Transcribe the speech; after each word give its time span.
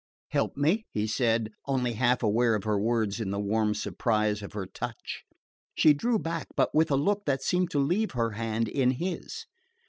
"Help 0.29 0.57
me?" 0.57 0.87
he 0.89 1.05
said, 1.05 1.51
only 1.67 1.93
half 1.93 2.23
aware 2.23 2.55
of 2.55 2.63
her 2.63 2.79
words 2.79 3.19
in 3.19 3.29
the 3.29 3.39
warm 3.39 3.75
surprise 3.75 4.41
of 4.41 4.53
her 4.53 4.65
touch. 4.65 5.23
She 5.75 5.93
drew 5.93 6.17
back, 6.17 6.47
but 6.55 6.73
with 6.73 6.89
a 6.89 6.95
look 6.95 7.25
that 7.25 7.43
seemed 7.43 7.69
to 7.69 7.79
leave 7.79 8.13
her 8.13 8.31
hand 8.31 8.67
in 8.67 8.89
his. 8.93 9.45